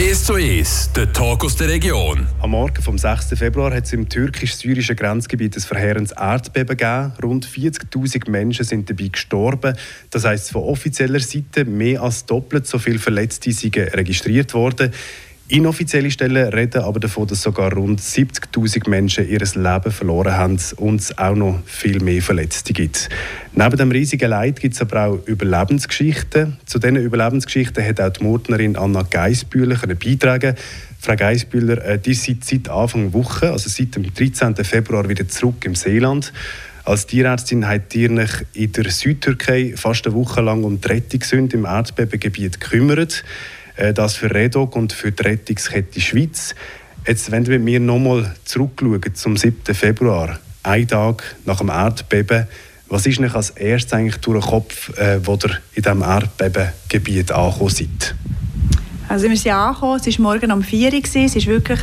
[0.00, 2.26] 1 zu 1, der Talk aus der Region.
[2.40, 3.38] Am Morgen vom 6.
[3.38, 7.12] Februar hat es im türkisch-syrischen Grenzgebiet ein verheerendes Erdbeben gegeben.
[7.22, 9.76] Rund 40.000 Menschen sind dabei gestorben.
[10.08, 14.90] Das heisst, von offizieller Seite mehr als doppelt so viele Verletzte sind registriert worden.
[15.50, 21.00] Inoffizielle Stellen reden aber davon, dass sogar rund 70.000 Menschen ihr Leben verloren haben und
[21.00, 23.08] es auch noch viel mehr Verletzte gibt.
[23.52, 26.56] Neben dem riesigen Leid gibt es aber auch Überlebensgeschichten.
[26.66, 30.54] Zu diesen Überlebensgeschichten hat auch die Mordnerin Anna Geisbühler beitragen
[31.00, 34.54] Frau Geisbühler, äh, die sind seit Anfang Woche, also seit dem 13.
[34.56, 36.32] Februar, wieder zurück im Seeland.
[36.84, 41.56] Als Tierärztin habt ihr euch in der Südtürkei fast eine Woche lang um die Rettungshunde
[41.56, 43.24] im Erdbebengebiet gekümmert.
[43.80, 46.54] Äh, das für Redog und für die Rettungskette Schweiz.
[47.06, 49.74] Jetzt, wenn wir mit mir nochmal zurückschauen zum 7.
[49.74, 52.46] Februar, ein Tag nach dem Erdbeben,
[52.88, 57.32] was ist euch als erstes eigentlich durch den Kopf, äh, wo ihr in diesem Erdbebengebiet
[57.32, 58.14] angekommen seid?
[59.10, 61.80] Also wir sind angekommen, es war morgen um 4 Uhr, es ist wirklich,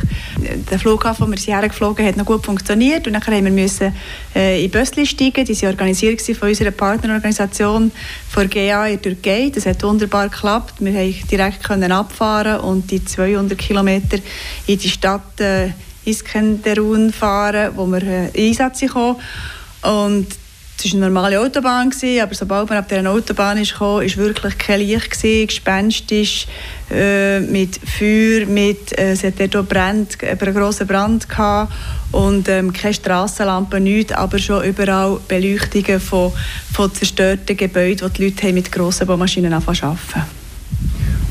[0.70, 3.06] der Flughafen, wo wir hergeflogen hat noch gut funktioniert.
[3.06, 3.94] Und dann mussten wir müssen,
[4.34, 7.92] äh, in Bösli steigen, die waren organisiert von unserer Partnerorganisation
[8.30, 12.90] von GA in der Türkei, das hat wunderbar geklappt, wir konnten direkt können abfahren und
[12.90, 14.16] die 200 Kilometer
[14.66, 15.68] in die Stadt äh,
[16.06, 19.16] Iskenderun fahren, wo wir äh, in Einsatz kamen
[19.82, 20.28] und
[20.84, 21.90] es war eine normale Autobahn,
[22.22, 26.46] aber sobald man auf dieser Autobahn kam, war wirklich kein Licht, gespenstisch,
[26.90, 31.72] äh, mit Feuer, mit, äh, es hat dort Brand, einen grossen Brand gehabt
[32.12, 36.32] und ähm, keine Strassenlampen, nichts, aber schon überall Beleuchtungen von,
[36.72, 39.98] von zerstörten Gebäuden, wo die Leute mit grossen Baumaschinen anfangen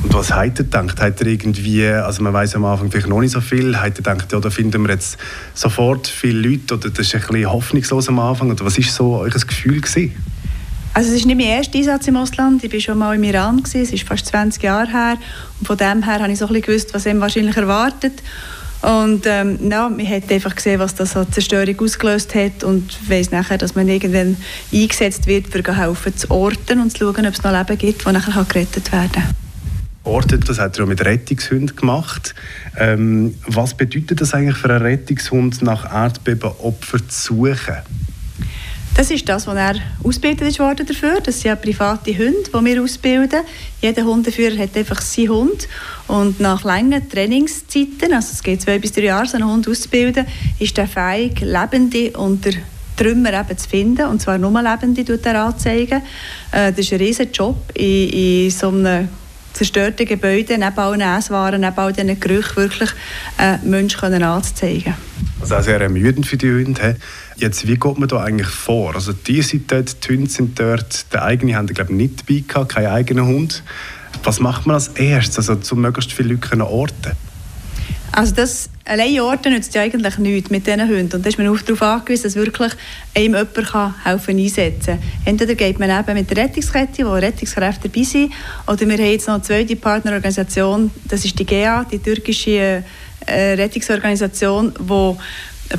[0.03, 1.01] und was hat er gedacht?
[1.01, 3.91] Hat er irgendwie, also man weiß am Anfang vielleicht noch nicht so viel, hat er
[3.91, 5.17] gedacht, ja, da finden wir jetzt
[5.53, 9.15] sofort viele Leute oder das ist ein bisschen hoffnungslos am Anfang oder was war so
[9.17, 10.15] euer Gefühl gewesen?
[10.93, 12.63] Also es ist nicht mein erster Einsatz im Ausland.
[12.63, 13.81] Ich war schon mal im Iran, gewesen.
[13.81, 15.17] es ist fast 20 Jahre her.
[15.59, 18.23] Und von dem her habe ich so ein bisschen gewusst, was ihm wahrscheinlich erwartet.
[18.81, 23.31] Und ähm, ja, man hat einfach gesehen, was das an Zerstörung ausgelöst hat und weiss
[23.31, 24.37] nachher, dass man irgendwann
[24.73, 28.13] eingesetzt wird, für helfen zu orten und zu schauen, ob es noch Leben gibt, das
[28.13, 29.46] nachher gerettet werden kann
[30.07, 30.47] ortet.
[30.49, 32.33] Das hat er auch mit Rettungshunden gemacht.
[32.77, 37.77] Ähm, was bedeutet das eigentlich für einen Rettungshund, nach Erdbebenopfern zu suchen?
[38.97, 41.21] Das ist das, was er ausgebildet wurde dafür.
[41.21, 43.41] Das sind ja private Hunde, die wir ausbilden.
[43.79, 45.67] Jeder Hundeführer hat einfach seinen Hund.
[46.07, 50.25] Und nach langen Trainingszeiten, also es geht zwei bis drei Jahre, so einen Hund auszubilden,
[50.57, 52.49] ist er fähig, Lebende unter
[52.95, 54.07] Trümmer eben zu finden.
[54.07, 56.01] Und zwar nur Lebende, tut er anzeigen.
[56.51, 59.09] Äh, das ist ein riesiger Job in, in so einem
[59.57, 62.89] zerstörte Gebäude, neben allen Esswaren, neben all diesen Gerüchen wirklich
[63.39, 64.93] äh, Menschen können anzuzeigen.
[65.41, 66.95] Also auch sehr ermüdend für die Hunde.
[67.35, 68.95] Jetzt, wie geht man da eigentlich vor?
[68.95, 72.43] Also die sind dort, die Hunde sind dort, der eigene haben glaube ich nicht dabei
[72.47, 73.63] gehabt, keinen eigenen Hund.
[74.23, 77.13] Was macht man als erstes, also um möglichst viele Leute orten
[78.11, 81.15] also das allein Orten nützt ja eigentlich nichts mit diesen Hunden.
[81.15, 82.73] Und da ist man auch darauf angewiesen, dass wirklich
[83.15, 84.99] einem jemand kann helfen einsetzen kann.
[85.25, 88.31] Entweder geht man eben mit der Rettungskette, wo Rettungskräfte dabei sind,
[88.65, 92.83] oder wir haben jetzt noch eine zweite Partnerorganisation, das ist die GEA, die türkische
[93.25, 95.15] äh, Rettungsorganisation, die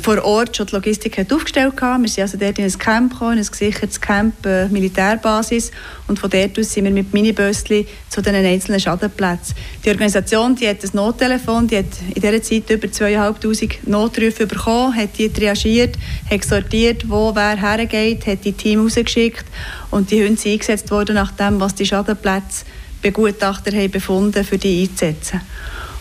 [0.01, 2.01] vor Ort schon die Logistik hat aufgestellt hatte.
[2.01, 5.71] Wir sind also dort in ein Camp gekommen, in ein gesichertes Camp, äh, Militärbasis.
[6.07, 9.55] Und von dort aus sind wir mit Minibösschen zu den einzelnen Schadenplätzen.
[9.83, 14.95] Die Organisation die hat ein Nottelefon, die hat in dieser Zeit über 2'500 Notrufe bekommen,
[14.95, 15.97] hat die triagiert,
[16.29, 19.45] hat sortiert, wo wer hergeht, hat die Team rausgeschickt
[19.91, 22.65] und die Hunde sind eingesetzt worden, nachdem was die Schadenplätze
[23.01, 25.41] Begutachter haben befunden, für die einzusetzen.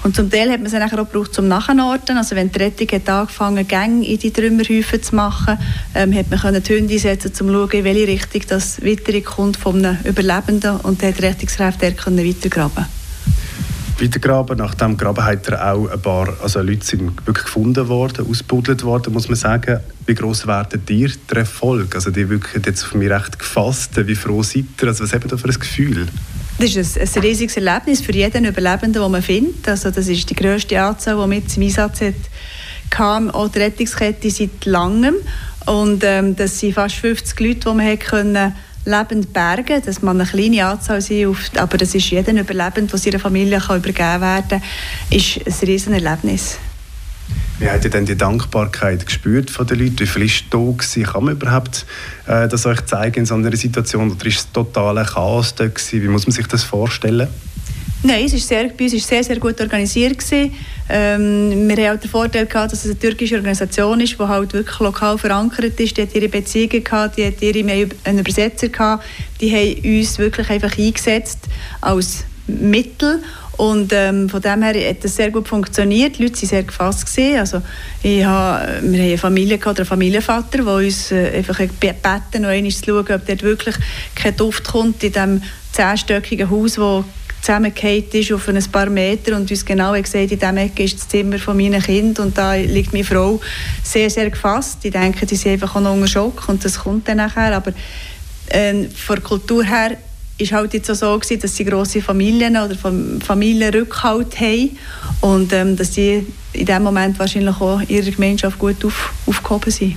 [0.05, 2.17] Und zum Teil hat man sie auch gebraucht zum Nachorten.
[2.17, 5.59] Also wenn die Rettung hat angefangen Gänge in die Trümmerhäufen zu machen,
[5.95, 9.21] ähm, hat man können die Hunde einsetzen, um zu schauen, in welche Richtung das weitere
[9.21, 12.87] kommt von einem Überlebenden und hat die Rettungskräfte können weitergraben
[14.01, 14.59] weitergraben.
[14.59, 18.85] Nach dem Graben hat er auch ein paar also Leute sind wirklich gefunden worden, ausgebuddelt
[18.85, 19.81] worden, muss man sagen.
[20.07, 21.95] Wie groß werden dir der Erfolg?
[21.95, 24.07] Also die wirklich jetzt auf mich recht gefasst.
[24.07, 24.89] Wie froh seid ihr?
[24.89, 26.07] Also was habt ihr für ein Gefühl?
[26.59, 29.69] Das ist ein, ein riesiges Erlebnis für jeden Überlebenden, den man findet.
[29.69, 32.15] Also das ist die grösste Anzahl, die mit zum Einsatz hat,
[32.91, 33.31] kam.
[33.31, 35.15] Auch die Rettungskette seit langem.
[35.67, 40.21] Und ähm, das sind fast 50 Leute, die man hat können lebend bergen Das man
[40.21, 44.49] eine kleine Anzahl sein, aber das ist jeden Überlebend, der seiner Familie kann übergeben werden
[44.49, 44.63] kann,
[45.11, 46.59] ist ein riesen Erlebnis.
[47.59, 49.99] Wie habt ihr denn die Dankbarkeit gespürt von den Leuten?
[49.99, 51.03] Wie viel ist da gewesen?
[51.03, 51.87] Kann man überhaupt
[52.27, 54.13] äh, das euch zeigen in so einer Situation?
[54.13, 56.03] Oder ist es total Chaos da gewesen?
[56.03, 57.27] Wie muss man sich das vorstellen?
[58.05, 60.19] Nein, es ist sehr, bei uns war sehr, sehr gut organisiert.
[60.89, 64.53] Ähm, wir haben auch den Vorteil, gehabt, dass es eine türkische Organisation ist, die halt
[64.53, 65.97] wirklich lokal verankert ist.
[65.97, 69.05] Die hat ihre Beziehungen gehabt, die hat ihre, einen Übersetzer gehabt.
[69.41, 71.41] Die haben uns wirklich einfach eingesetzt
[71.81, 73.21] als Mittel
[73.59, 76.17] Und ähm, von dem her hat das sehr gut funktioniert.
[76.17, 77.07] Die Leute waren sehr gefasst.
[77.07, 77.39] Gewesen.
[77.39, 77.63] Also,
[78.03, 82.49] ich habe, wir haben eine Familie gehabt, einen Familienvater, der uns äh, einfach gebeten noch
[82.49, 83.75] einmal zu schauen, ob dort wirklich
[84.15, 87.05] kein Duft kommt in diesem zehnstöckigen Haus, das
[87.41, 91.09] zusammengefallen ist auf ein paar Meter und uns genau gesagt, in diesem Ecke ist das
[91.09, 93.41] Zimmer von meinen Kind und da liegt meine Frau
[93.83, 94.79] sehr, sehr gefasst.
[94.85, 97.57] Ich denke, die sind einfach auch noch unter Schock und das kommt dann nachher.
[97.57, 97.73] Aber
[98.49, 99.97] äh, von der Kultur her
[100.39, 102.77] ist halt jetzt auch so gewesen, dass sie große Familien oder
[103.21, 104.79] Familienrückhalt haben
[105.21, 109.71] und ähm, dass sie in dem Moment wahrscheinlich auch in ihrer Gemeinschaft gut auf, aufgehoben
[109.71, 109.97] sind.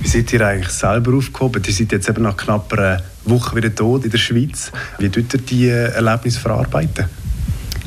[0.00, 1.62] Wie seid ihr eigentlich selber aufgehoben?
[1.66, 4.70] Ihr seid jetzt eben nach knapp einer Woche wieder tot in der Schweiz.
[4.98, 7.06] Wie tut ihr die Erlebnisse verarbeiten?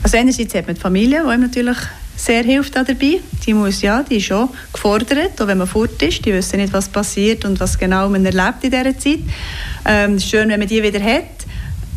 [0.03, 1.77] Also einerseits hat man die Familie, die ihm natürlich
[2.15, 3.19] sehr hilft dabei.
[3.45, 6.25] Die muss ja, die ist schon gefordert, auch wenn man fort ist.
[6.25, 9.19] Die wissen nicht, was passiert und was genau man erlebt in dieser Zeit.
[9.85, 11.23] Ähm, es ist schön, wenn man die wieder hat.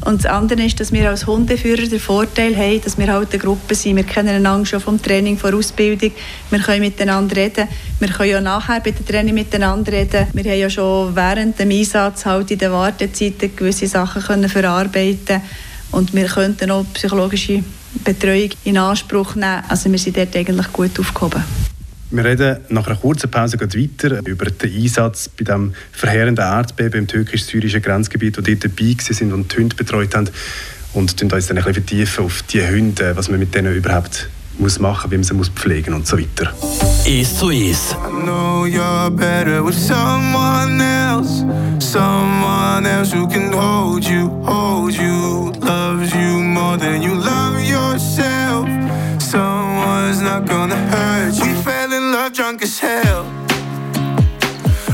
[0.05, 3.39] Und das andere ist, dass wir als Hundeführer den Vorteil haben, dass wir halt eine
[3.39, 3.97] Gruppe sind.
[3.97, 6.13] Wir kennen einander schon vom Training, von der Ausbildung.
[6.51, 7.69] Wir können miteinander reden.
[8.01, 10.27] Wir können ja nachher bei dem Training miteinander reden.
[10.35, 15.41] Wir haben ja schon während dem Einsatz halt in der Wartezeit gewisse Sachen können verarbeiten
[15.91, 17.63] und wir könnten auch psychologische
[18.05, 19.63] Betreuung in Anspruch nehmen.
[19.69, 21.43] Also wir sind dort eigentlich gut aufgehoben.
[22.15, 27.07] Wir reden nach einer kurzen Pause weiter über den Einsatz bei dem verheerenden Erdbeben im
[27.09, 30.31] türkisch-syrischen Grenzgebiet, wo die dabei sind und die Hunde betreut haben.
[30.93, 34.29] Und uns dann ein bisschen vertiefen auf die Hunde, was man mit denen überhaupt
[34.59, 36.55] muss machen, wie man sie muss pflegen und so weiter.
[37.05, 37.95] Ist zu ist.
[37.95, 41.45] I know you're better with someone else,
[41.81, 48.69] someone else who can hold you, hold you, loves you more than you love yourself.
[49.19, 51.55] Someone's not gonna hurt you.
[52.31, 53.25] Drunk as hell.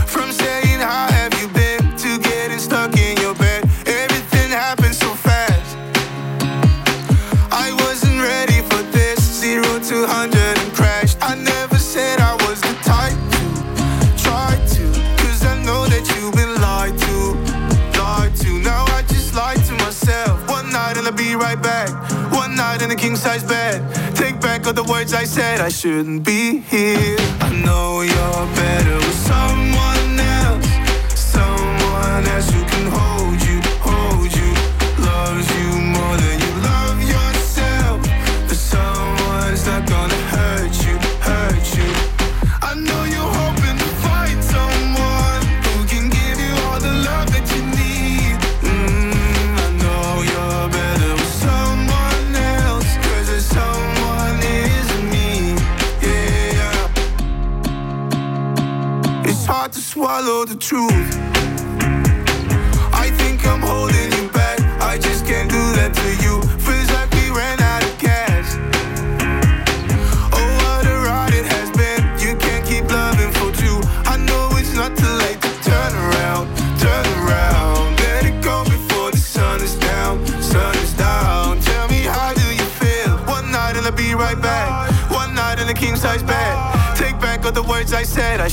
[0.06, 1.60] From saying, How have you been?
[2.00, 3.62] to getting stuck in your bed.
[3.86, 5.76] Everything happened so fast.
[7.52, 9.18] I wasn't ready for this.
[9.20, 11.18] Zero to hundred and crashed.
[11.20, 14.84] I never said I was the type to try to.
[15.22, 18.00] Cause I know that you've been lied to.
[18.00, 18.58] Lied to.
[18.60, 20.48] Now I just lied to myself.
[20.48, 21.90] One night and I'll be right back.
[22.32, 23.99] One night in a king size bed
[24.60, 27.16] back of the words I said I shouldn't be here.
[27.40, 29.89] I know you're better with someone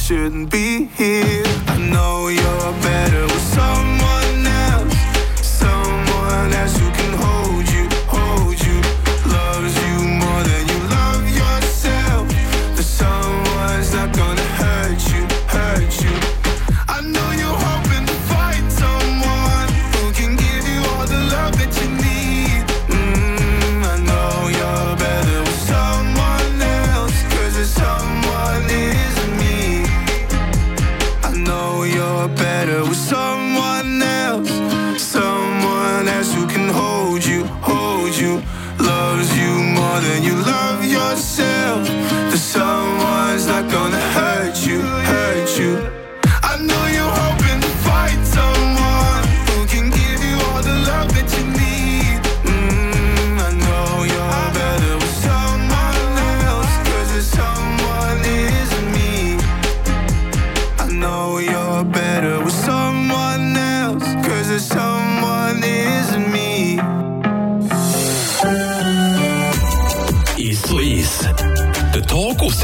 [0.08, 1.44] shouldn't be here.
[1.68, 2.82] I know you're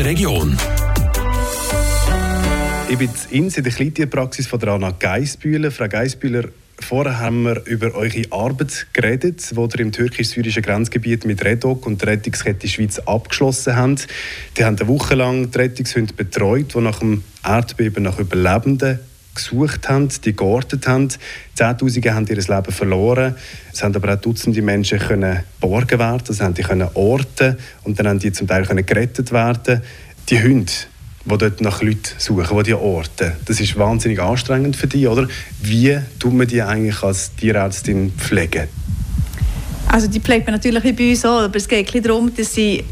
[0.03, 0.57] der Region.
[2.89, 5.72] Ich bin in der Kleintierpraxis von Anna Geisbühler.
[5.72, 6.45] Frau Geisbühler,
[6.79, 12.01] vorher haben wir über eure Arbeit geredet, die ihr im türkisch-syrischen Grenzgebiet mit Redok und
[12.01, 14.07] der Rettungskette Schweiz abgeschlossen habt.
[14.57, 19.00] Die haben eine Woche lang die Rettungshunde betreut, die nach dem Erdbeben nach Überlebenden
[19.33, 21.09] gesucht haben, die geortet haben.
[21.55, 23.35] Zehntausende haben ihr Leben verloren.
[23.71, 28.07] Es haben aber auch Dutzende Menschen können geborgen werden, also haben die orten und dann
[28.07, 29.81] haben die zum Teil können gerettet werden.
[30.29, 30.71] Die Hunde,
[31.25, 35.27] die dort nach Leuten suchen, die die orten, das ist wahnsinnig anstrengend für die, oder?
[35.61, 38.67] Wie tut man die eigentlich als Tierärztin pflegen?
[39.87, 42.83] Also die pflegt man natürlich bei uns auch, aber es geht darum, dass sie äh,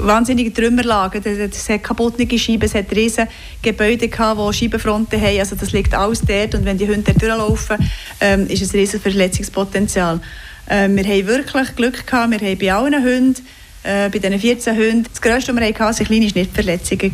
[0.00, 3.28] wahnsinnige Trümmerlagen, es hat kaputte Scheiben, es hat riesige
[3.62, 6.54] Gebäude gehabt, die Scheibenfronten haben, also das liegt alles dort.
[6.54, 7.76] Und wenn die Hunde durchlaufen,
[8.20, 10.20] ähm, ist es ein riesiges Verletzungspotenzial.
[10.68, 13.36] Ähm, wir haben wirklich Glück gehabt, wir haben bei allen Hunden
[13.84, 15.04] äh, bei diesen 14 Hunden.
[15.04, 17.12] Das Größte, was wir hatten, waren kleine Schnittverletzungen.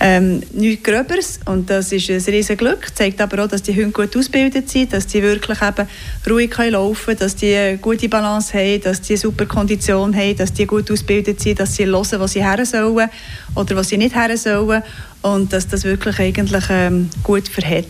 [0.00, 2.94] Ähm, nichts Gröberes und das ist ein riesiges Glück.
[2.94, 5.88] zeigt aber auch, dass die Hunde gut ausgebildet sind, dass sie wirklich eben
[6.28, 10.36] ruhig laufen können, dass die eine gute Balance haben, dass die eine super Kondition haben,
[10.36, 13.08] dass die gut ausgebildet sind, dass sie hören, wo sie her sollen
[13.54, 14.82] oder wo sie nicht her sollen
[15.22, 17.86] und dass das wirklich eigentlich ähm, gut verhält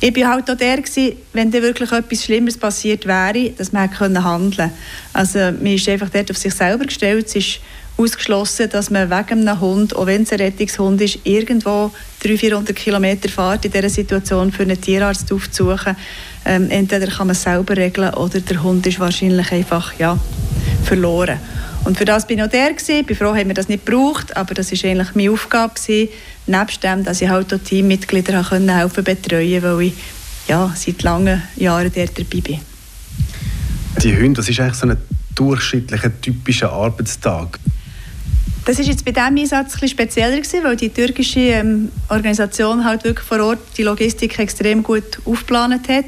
[0.00, 3.90] ich war halt auch der, gewesen, wenn da wirklich etwas Schlimmes passiert wäre, dass man
[3.98, 4.70] handeln konnte.
[5.12, 7.26] Also man ist einfach dort auf sich selber gestellt.
[7.26, 7.60] Es ist
[7.96, 11.90] ausgeschlossen, dass man wegen einem Hund, auch wenn es ein Rettungshund ist, irgendwo
[12.20, 15.96] 300, 400 Kilometer fährt in dieser Situation für einen Tierarzt aufzusuchen.
[16.44, 20.16] Ähm, entweder kann man es selber regeln oder der Hund ist wahrscheinlich einfach ja,
[20.84, 21.40] verloren.
[21.84, 23.00] Und für das bin ich auch der gewesen.
[23.00, 26.08] Ich bin froh, haben wir das nicht gebraucht, aber das war eigentlich meine Aufgabe gewesen,
[26.46, 29.94] nebst dem, dass ich halt auch Teammitglieder können helfen betreuen, weil ich
[30.48, 32.60] ja, seit langen Jahren dort dabei bin.
[34.02, 34.96] Die Hunde, was ist eigentlich so ein
[35.34, 37.58] durchschnittlicher, typischer Arbeitstag?
[38.64, 43.02] Das ist jetzt bei diesem Einsatz ein spezieller gewesen, weil die türkische ähm, Organisation halt
[43.04, 46.04] wirklich vor Ort die Logistik extrem gut aufgeplant hat.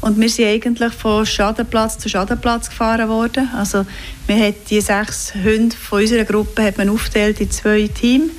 [0.00, 3.48] Und wir sind eigentlich von Schadenplatz zu Schadenplatz gefahren worden.
[3.54, 3.86] Also
[4.26, 8.32] wir haben die sechs Hunde von unserer Gruppe hat man aufgeteilt in zwei Teams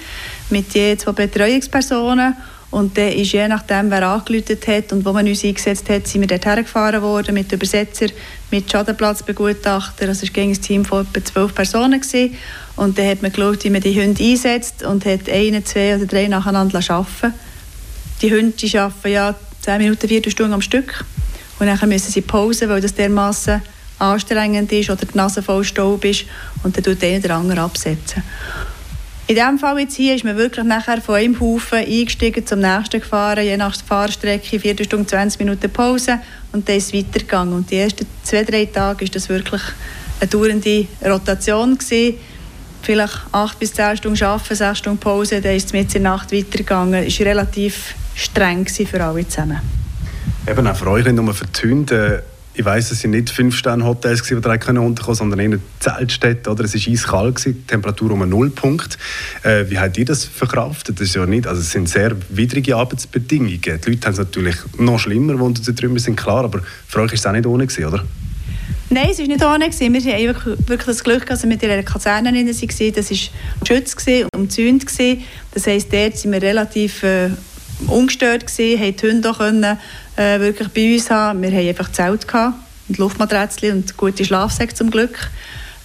[0.49, 2.35] mit je zwei Betreuungspersonen.
[2.69, 6.21] Und dann ist je nachdem, wer angerufen hat und wo man uns eingesetzt hat, sind
[6.21, 8.07] wir dort hergefahren worden mit Übersetzer,
[8.51, 10.09] mit Schadenplatzbegutachter.
[10.09, 12.01] Also es war ein Team von etwa zwölf Personen.
[12.01, 12.35] Gewesen.
[12.75, 16.05] Und dann hat man geschaut, wie man die Hunde einsetzt und hat eine, zwei oder
[16.05, 17.33] drei nacheinander arbeiten
[18.21, 21.05] Die Hunde arbeiten ja zehn Minuten, vier Stunden am Stück.
[21.59, 23.61] Und dann müssen sie pausen, weil das dermaßen
[23.99, 26.25] anstrengend ist oder die Nase voll Staub ist.
[26.63, 28.23] Und dann tut der oder andere absetzen.
[29.29, 33.01] In diesem Fall jetzt hier ist man wirklich nachher von einem Haufen eingestiegen, zum nächsten
[33.01, 36.19] gefahren, je nach Fahrstrecke, vier Stunden, 20 Minuten Pause
[36.53, 37.53] und dann ist es weitergegangen.
[37.53, 39.61] Und die ersten zwei, drei Tage war das wirklich
[40.21, 41.77] eine dauernde Rotation.
[41.77, 42.15] Gewesen.
[42.81, 46.31] Vielleicht acht bis zehn Stunden arbeiten, sechs Stunden Pause, dann ist es mit der Nacht
[46.31, 47.03] weitergegangen.
[47.03, 49.76] Es war relativ streng für alle zusammen.
[50.49, 52.23] Eben auch für euch, nicht nur für die Hunde
[52.57, 56.49] ich weiß, es sind nicht fünf Sterne Hotels, die können unterkommen, sondern eher Zeltstädte.
[56.49, 58.97] Oder es war eiskalt, gewesen, Temperatur um einen Nullpunkt.
[59.43, 60.99] Äh, wie habt ihr das verkraftet?
[60.99, 63.61] Das ist ja nicht, also es sind sehr widrige Arbeitsbedingungen.
[63.61, 67.01] Die Leute haben es natürlich noch schlimmer, die unter den Trümmern sind, klar, aber für
[67.01, 68.03] euch war es auch nicht ohne, gewesen, oder?
[68.89, 69.69] Nein, es war nicht ohne.
[69.69, 72.47] Wir hatten wirklich das Glück, dass wir mit ihrer Kaserne waren.
[72.47, 72.67] Das war
[73.59, 74.85] geschützt und umzäunt.
[75.53, 77.29] Das heisst, dort sind wir relativ äh,
[77.85, 79.77] ungestört gewesen, haben die Hunde können,
[80.17, 81.41] äh, wirklich bei uns haben.
[81.41, 82.55] Wir hatten einfach Zelt gehabt,
[82.89, 85.29] und Luftmatratschen und gute Schlafsäcke zum Glück.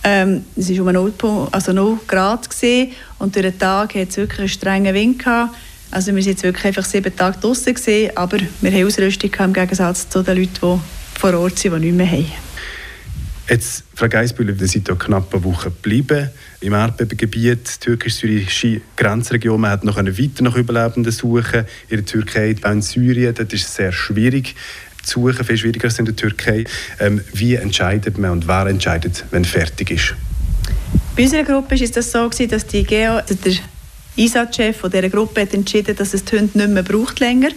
[0.05, 4.17] Ähm, es war um 0, also 0 Grad gewesen, und durch den Tag hat es
[4.17, 5.55] wirklich einen strengen Wind gehabt.
[5.91, 9.53] Also wir waren jetzt wirklich einfach sieben Tage draußen gewesen, aber wir haben Ausrüstung im
[9.53, 12.33] Gegensatz zu den Leuten, die vor Ort sind, die nichts mehr haben.
[13.49, 16.31] Jetzt, Frau Geisbühler, wir sind hier knapp eine Woche geblieben
[16.62, 19.61] im Erdbebengebiet, türkisch-syrische Grenzregion.
[19.61, 21.64] Man hat noch weiter nach Überlebenden suchen.
[21.88, 24.54] In der Türkei, auch in Syrien, dort ist es sehr schwierig
[25.02, 26.64] zu suchen, viel schwieriger als in der Türkei.
[27.00, 30.14] Ähm, wie entscheidet man und wer entscheidet, wenn fertig ist?
[31.16, 33.54] Bei unserer Gruppe war es so, dass die Geo, also der
[34.16, 37.50] Einsatzchef dieser Gruppe hat entschieden, dass es die Hunde nicht mehr braucht länger,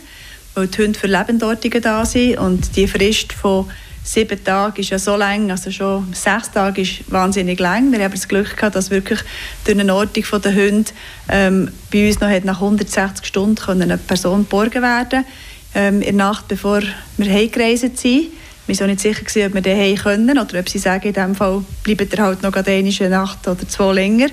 [0.55, 3.69] weil die Hunde für Lebendortige da sind und die Frist von
[4.05, 7.91] sieben Tage ist ja so lang, also schon sechs Tage ist wahnsinnig lang.
[7.91, 9.19] Wir haben das Glück gehabt, dass wirklich
[9.65, 10.91] durch eine Ortung der Hunde
[11.27, 15.25] ähm, bei uns noch nach 160 Stunden können eine Person geborgen werden
[15.73, 16.81] ähm, in der Nacht, bevor
[17.17, 18.27] wir heimgereist sind.
[18.67, 21.35] Wir waren nicht sicher, ob wir den heim können oder ob sie sagen, in diesem
[21.35, 24.27] Fall bleibt er halt noch eine Nacht oder zwei länger.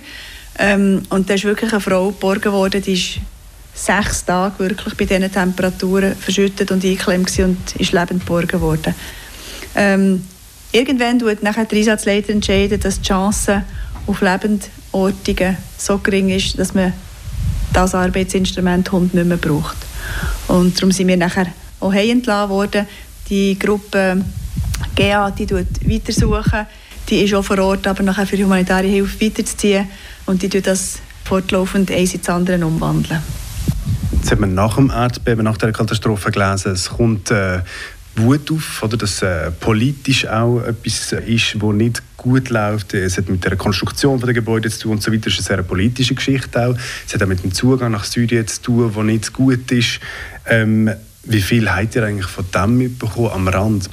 [0.59, 3.21] Ähm, und da ist wirklich eine Frau geborgen worden, die ist
[3.75, 8.95] sechs Tage wirklich bei diesen Temperaturen verschüttet und eingeklemmt und ist lebend geborgen worden.
[9.75, 10.25] Ähm,
[10.73, 13.65] irgendwann wird nachher der Einsatzleiter entscheiden, dass die Chance
[14.07, 16.93] auf Lebendortungen so gering ist, dass man
[17.73, 19.77] das Arbeitsinstrument Hund nicht mehr braucht.
[20.49, 21.47] Und darum sind wir nachher
[21.81, 22.87] auch entlassen worden.
[23.29, 24.23] Die Gruppe
[24.95, 26.67] GA, die tut weitersuchen,
[27.09, 29.89] die ist auch vor Ort, aber nachher für humanitäre Hilfe weiterzuziehen
[30.27, 33.21] und die tut das fortlaufend eins ins andere umwandeln.
[34.13, 37.61] Jetzt hat man nach dem Erdbeben, nach der Katastrophe gelesen, es kommt äh,
[38.17, 42.95] Wut auf, oder, dass äh, politisch auch etwas ist, wo nicht gut läuft.
[42.95, 45.29] Es hat mit der Konstruktion der Gebäude zu tun und so weiter.
[45.29, 46.77] Es ist eine sehr politische Geschichte auch.
[47.07, 50.01] Es hat auch mit dem Zugang nach Syrien zu tun, der nicht gut ist.
[50.47, 50.91] Ähm,
[51.25, 53.89] wie viel habt ihr eigentlich von dem mitbekommen am Rand?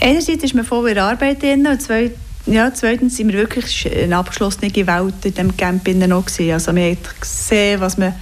[0.00, 2.12] Einerseits ist man voll in der Arbeit drin und zwei,
[2.46, 6.52] ja, zweitens sind wir wirklich eine abgeschlossene Welt in diesem Camp noch gewesen.
[6.52, 8.14] Also man hat gesehen, was man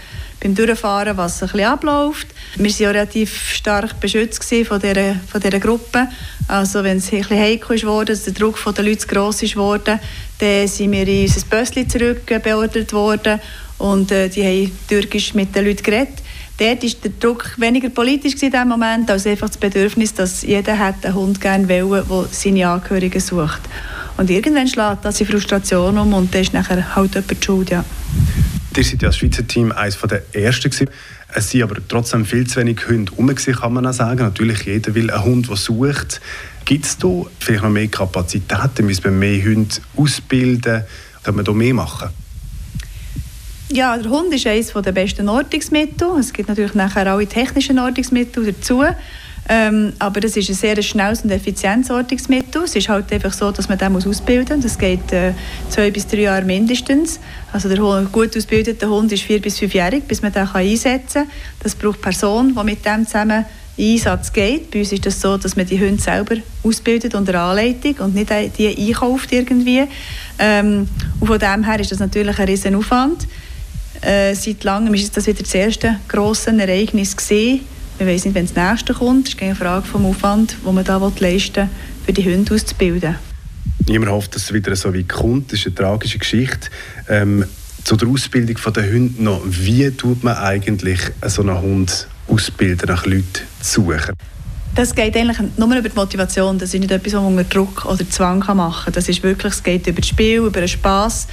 [0.46, 2.28] beim Durchfahren, was ein bisschen abläuft.
[2.56, 6.08] Wir waren relativ stark beschützt von dieser, von dieser Gruppe.
[6.46, 9.98] Also wenn es ein bisschen heikel worden, dass der Druck der Leute zu gross worden,
[10.38, 13.40] dann sind wir in unser Bösschen zurückbeordert worden
[13.78, 16.22] und äh, die haben türkisch mit den Leuten geredet.
[16.58, 20.78] Dort war der Druck weniger politisch in diesem Moment, als einfach das Bedürfnis, dass jeder
[20.78, 23.62] hat einen Hund gerne will, der seine Angehörigen sucht.
[24.16, 27.84] Und irgendwann schlägt das in Frustration um und dann ist nachher halt jemand Schuld, ja.
[28.76, 30.90] Ihr seid ja als Schweizer Team eines der ersten gewesen.
[31.34, 34.20] Es sind aber trotzdem viel zu wenig Hunde herum, kann man auch sagen.
[34.20, 36.20] Natürlich, jeder will einen Hund, der sucht.
[36.66, 37.08] Gibt es da
[37.40, 38.86] vielleicht noch mehr Kapazitäten?
[38.86, 40.84] Müssen wir mehr Hunde ausbilden?
[41.22, 42.10] Können wir da mehr machen?
[43.72, 46.08] Ja, der Hund ist eines der besten Ortungsmittel.
[46.20, 48.84] Es gibt natürlich nachher auch technische Ortungsmittel dazu.
[49.48, 52.55] Ähm, aber das ist ein sehr schnelles und effizientes Ortungsmittel.
[52.66, 54.64] Es ist halt einfach so, dass man den ausbilden muss.
[54.64, 55.32] Das geht äh,
[55.70, 57.20] zwei bis drei Jahre mindestens.
[57.52, 57.78] Also der
[58.10, 61.30] gut ausgebildete Hund ist vier bis fünfjährig, bis man den einsetzen kann.
[61.62, 63.44] Das braucht Person, die mit dem zusammen
[63.76, 64.70] in Einsatz geht.
[64.70, 68.30] Bei uns ist das so, dass man die Hunde selber ausbildet unter Anleitung und nicht
[68.58, 69.84] die einkauft irgendwie.
[70.38, 70.88] Ähm,
[71.20, 73.26] und von dem her ist das natürlich ein riesen Aufwand.
[74.00, 77.60] Äh, seit langem ist das wieder das erste grosse Ereignis gesehen
[77.98, 79.28] wir wissen nicht, wenn das nächste kommt.
[79.28, 81.68] Es ist eine Frage vom Aufwand, den man da leisten will,
[82.04, 83.16] für die Hunde auszubilden.
[83.88, 85.52] Niemand hofft, dass es wieder so wie kommt.
[85.52, 86.68] Das ist eine tragische Geschichte.
[87.08, 87.44] Ähm,
[87.84, 89.42] zu der Ausbildung der Hunde noch.
[89.46, 94.14] Wie tut man eigentlich so einen Hund ausbilden, nach Leuten zu suchen?
[94.74, 96.58] Das geht eigentlich nur über die Motivation.
[96.58, 98.92] Das ist nicht etwas, was man unter Druck oder Zwang machen kann.
[98.92, 101.28] Das ist wirklich, es geht über das Spiel, über den Spass,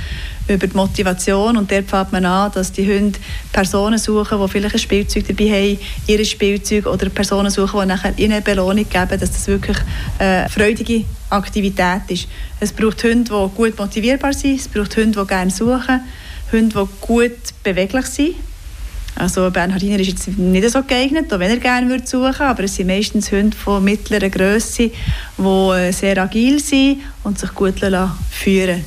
[0.47, 1.57] über die Motivation.
[1.57, 3.19] Und dort fängt man an, dass die Hunde
[3.51, 8.17] Personen suchen, die vielleicht ein Spielzeug dabei haben, ihr Spielzeug, oder Personen suchen, die nachher
[8.17, 9.77] ihnen eine Belohnung geben, dass das wirklich
[10.19, 12.27] eine freudige Aktivität ist.
[12.59, 16.01] Es braucht Hunde, die gut motivierbar sind, es braucht Hunde, die gerne suchen,
[16.51, 18.35] Hunde, die gut beweglich sind
[19.15, 22.75] also Bernhardiner ist jetzt nicht so geeignet, auch wenn er gerne würde suchen aber es
[22.75, 24.89] sind meistens Hunde von mittlerer Größe,
[25.37, 27.75] die äh, sehr agil sind und sich gut
[28.31, 28.83] führen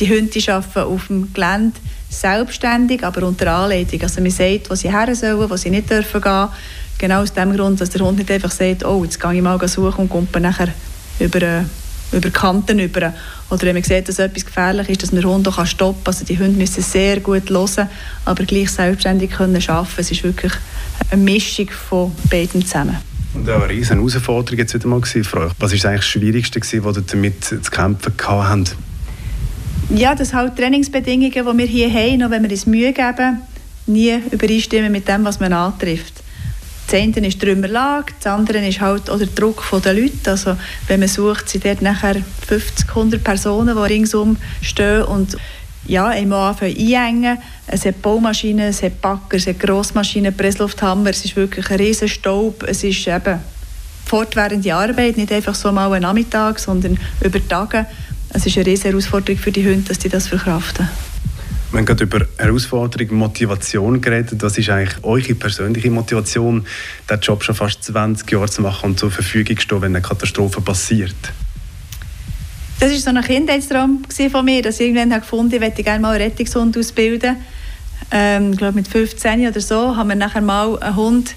[0.00, 1.76] Die Hunde arbeiten auf dem Gelände
[2.08, 4.00] selbstständig, aber unter Anleitung.
[4.02, 6.48] Also man sagt, wo sie her sollen, wo sie nicht dürfen gehen.
[6.98, 9.68] Genau aus dem Grund, dass der Hund nicht einfach sagt, oh, jetzt gehe ich mal
[9.68, 10.68] suchen und komme nachher
[11.20, 11.62] über äh,
[12.12, 13.12] über Kanten über.
[13.50, 16.14] Oder wenn man sieht, dass etwas gefährlich ist, dass man den Hund auch stoppen kann.
[16.14, 17.88] Also die Hunde müssen sehr gut hören,
[18.24, 19.92] aber gleich selbstständig können arbeiten.
[19.96, 20.52] Es ist wirklich
[21.10, 22.96] eine Mischung von beiden zusammen.
[23.34, 25.52] Und auch eine riesige Herausforderung jetzt wieder mal für euch.
[25.58, 28.76] Was war eigentlich das Schwierigste, was ihr damit zu kämpfen habt?
[29.90, 33.40] Ja, das sind halt Trainingsbedingungen, die wir hier haben, auch wenn wir uns Mühe geben,
[33.86, 36.12] nie übereinstimmen mit dem, was man antrifft.
[36.86, 40.30] Das eine ist die Trümmerlage, das andere ist halt auch der Druck der Leute.
[40.30, 40.56] Also,
[40.88, 45.36] wenn man sucht, sind dort nachher 50, 100 Personen, die ringsum stehen und
[45.86, 47.38] ja, einmal anfangen einengen.
[47.66, 52.08] Es hat Baumaschinen, es hat Backer, es hat Grossmaschinen, Presslufthammer, es ist wirklich ein riesen
[52.08, 52.62] Staub.
[52.64, 53.40] Es ist eben
[54.04, 57.86] fortwährende Arbeit, nicht einfach so mal einen Nachmittag, sondern über Tage.
[58.30, 60.88] Es ist eine riesige Herausforderung für die Hunde, dass sie das verkraften.
[61.70, 64.42] Wir haben gerade über Herausforderung, Motivation geredet.
[64.42, 66.64] Was ist eigentlich eure persönliche Motivation,
[67.10, 70.02] den Job schon fast 20 Jahre zu machen und zur Verfügung zu stehen, wenn eine
[70.02, 71.14] Katastrophe passiert?
[72.80, 76.00] Das war so ein Kindheitstraum von mir, dass ich irgendwann gefunden habe, ich möchte gerne
[76.00, 77.36] mal einen Rettungshund ausbilden.
[78.10, 81.34] Ähm, ich glaube, mit 15 oder so haben wir nachher mal einen Hund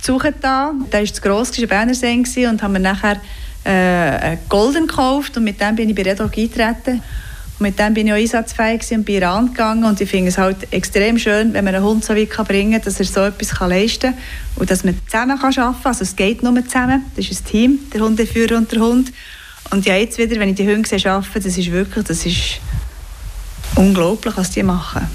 [0.00, 0.72] suchen da.
[0.92, 3.20] Der war zu gross, war ein Berner See und haben wir nachher
[3.66, 7.02] äh, einen Golden gekauft und mit dem bin ich bei Redog eingetreten.
[7.58, 10.38] Und mit dem bin ich auch einsatzfähig und bin Iran gegangen und ich finde es
[10.38, 13.22] halt extrem schön, wenn man einen Hund so weit kann bringen kann, dass er so
[13.22, 14.18] etwas leisten kann
[14.56, 15.92] und dass man zusammen kann arbeiten kann.
[15.92, 19.12] Also es geht nur zusammen, das ist ein Team, der Hundeführer und der Hund.
[19.70, 22.60] Und ja, jetzt wieder, wenn ich die Hunde sehe arbeiten, das ist wirklich, das ist
[23.74, 25.08] unglaublich, was die machen.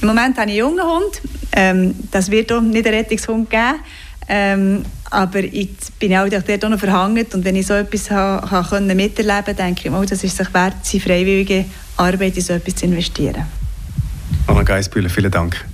[0.00, 1.20] Im Moment habe ich einen jungen Hund,
[1.52, 3.74] ähm, das wird auch nicht einen Rettungshund geben,
[4.28, 8.66] ähm, aber ich bin auch dort noch verhangen und wenn ich so etwas ha, ha
[8.68, 12.76] können miterleben denke ich, oh, das ist sich wert, seine freiwillige Arbeit in so etwas
[12.76, 13.44] zu investieren.
[14.46, 15.64] Anna Geisbühler, vielen Dank.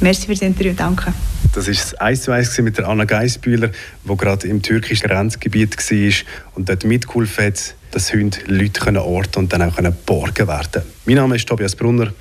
[0.00, 1.12] Merci für das Interview, danke.
[1.54, 3.70] Das war das 1 zu 1 mit der Anna Geisbühler,
[4.04, 6.12] die gerade im türkischen Grenzgebiet war
[6.54, 10.86] und dort mitgeholfen hat, dass Hunde Leute orten und dann auch borgen werden können.
[11.06, 12.12] Mein Name ist Tobias Brunner.